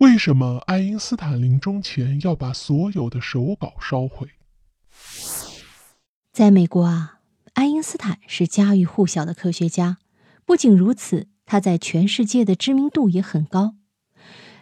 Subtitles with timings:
[0.00, 4.28] 为什么爱因斯坦临终前要把所有的手稿烧毁？
[6.32, 7.20] 在美国啊，
[7.52, 9.98] 爱因斯坦是家喻户晓的科学家。
[10.46, 13.74] 不仅如此，他在全世界的知名度也很高。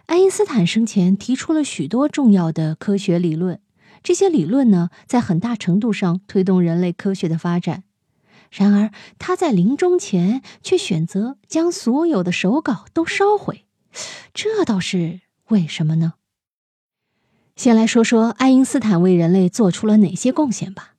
[0.07, 3.61] 爱因斯坦生前提出了许多重要的科学理论，
[4.03, 7.85] 这些理论呢，在很大程度上推动人类科学的发展。
[8.51, 13.67] 然而，他在临终前却选择将所有的手稿都烧毁，
[14.35, 16.15] 这倒是为什么呢？
[17.57, 20.95] 先来说说爱因斯坦为人类做出了哪些贡献吧。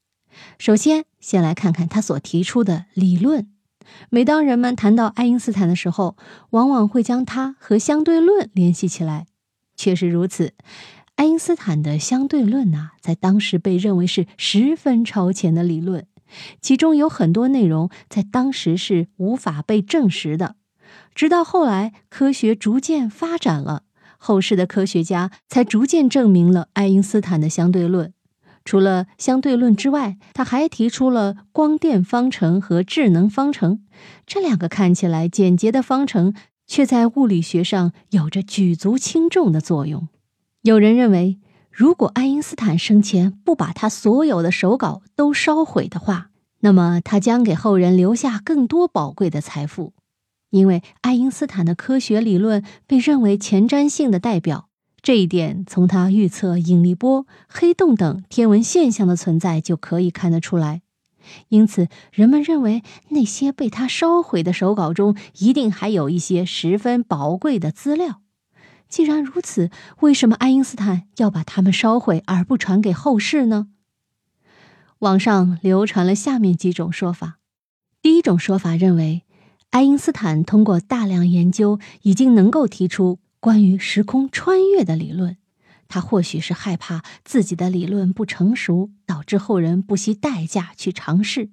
[0.58, 3.48] 首先，先来看看他所提出的理论。
[4.10, 6.18] 每当人们谈到爱因斯坦的时候，
[6.52, 9.28] 往往会将他和相对论联系起来。
[9.76, 10.54] 确实如此，
[11.16, 16.08] 爱因斯坦的相对论呐，在当时被认为是十分超前的理论。
[16.62, 20.56] 其中有很多内容在当时是无法被证实的，
[21.16, 23.84] 直到后来科学逐渐发展了，
[24.20, 28.14] 后世的科学家才逐渐证明了爱因斯坦的相对论。
[28.64, 33.82] 除了相对论之外，他还提出了光电方程和智能方程
[34.28, 36.36] 这两个看起来简洁的方程，
[36.68, 40.08] 却在物理学上有着举足轻重的作用。
[40.62, 41.40] 有人认为。
[41.72, 49.94] 如果爱因斯坦生前不把他所有的手稿都烧毁的话，那么他将给后人留下更多宝贵的财富，
[50.50, 54.70] 因为爱因斯坦的科学理论被认为前瞻性的代表。
[55.02, 60.82] 这一点从他预测引力波、黑洞等天文现象的存在就可以看得出来。
[61.50, 68.22] 因此，人们认为那些被他烧毁的手稿中一定还有一些十分宝贵的资料。
[68.90, 69.70] 既然如此，
[70.00, 73.68] 为什么爱因斯坦要把它们烧毁而不传给后世呢？
[75.00, 77.38] 网上流传了下面几种说法。
[78.02, 79.24] 第一种说法认为，
[79.72, 85.38] 爱因斯坦通过大量研究，已经能够提出关于时空穿越的理论。
[85.88, 91.52] 他或许是害怕自己的理论不成熟，导致后人不惜代价去尝试。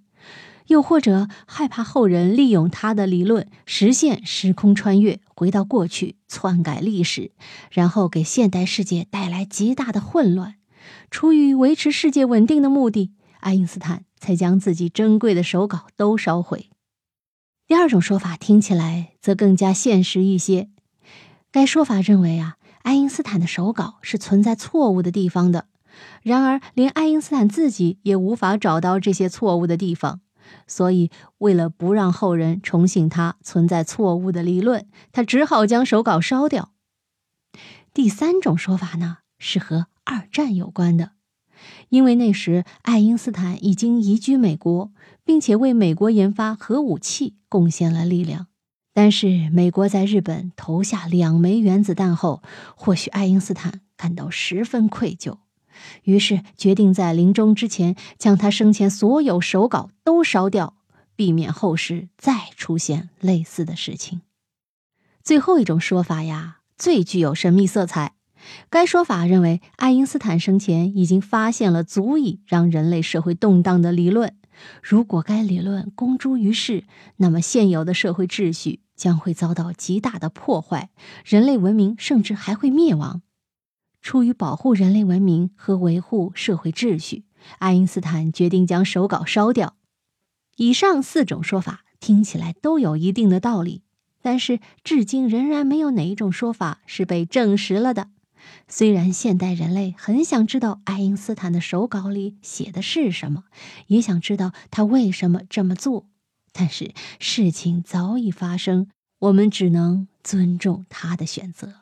[0.68, 7.32] 又或者害怕后人利用他的理论实现时空穿越，回到过去篡改历史，
[7.70, 10.54] 然后给现代世界带来极大的混乱。
[11.10, 16.70] 出于维持世界稳定的目的，爱因斯坦才将自己珍贵的手稿都烧毁。
[17.68, 20.68] 第二种说法听起来则更加现实一些。
[21.50, 25.66] 该说法认为啊，爱因斯坦的手稿是存在错误的地方的，
[26.22, 30.20] 然而连爱因斯坦自己也无法找到这些错误的地方。
[30.68, 36.70] 所以，为了不让后人重信他存在错误的理论，他只好将手稿烧掉。
[37.92, 41.14] 第三种说法呢，是和二战有关的，
[41.88, 44.92] 因为那时爱因斯坦已经移居美国，
[45.24, 48.46] 并且为美国研发核武器贡献了力量。
[48.92, 52.42] 但是，美国在日本投下两枚原子弹后，
[52.74, 55.38] 或许爱因斯坦感到十分愧疚。
[56.04, 60.78] 于是决定在临终之前将他生前所有手稿都烧掉，
[61.14, 64.22] 避免后世再出现类似的事情。
[65.22, 68.15] 最后一种说法呀，最具有神秘色彩。
[68.70, 74.34] 该说法认为，爱因斯坦生前已经发现了足以让人类社会动荡的理论。
[74.82, 76.84] 如果该理论公诸于世，
[77.16, 80.90] 那么现有的社会秩序将会遭到极大的破坏，
[81.24, 83.22] 人类文明甚至还会灭亡。
[84.00, 87.24] 出于保护人类文明和维护社会秩序，
[87.58, 89.76] 爱因斯坦决定将手稿烧掉。
[90.56, 93.82] 以上四种说法听起来都有一定的道理，
[94.22, 98.08] 但是至今仍然没有哪一种说法是被证实了的。
[98.68, 103.44] 虽然现代人类很想知道爱因斯坦的手稿里写的是什么，
[103.86, 106.08] 也想知道他为什么这么做，
[106.52, 111.74] 但是事情早已发生，我们只能尊重他的选择。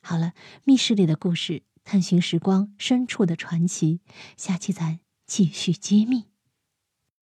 [0.00, 0.32] 好了，
[0.64, 4.00] 密室里的故事，探寻时光深处的传奇，
[4.36, 6.31] 下期咱继续揭秘。